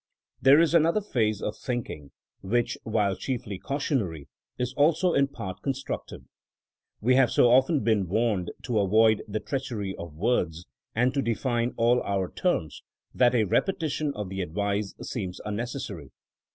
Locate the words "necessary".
15.57-16.09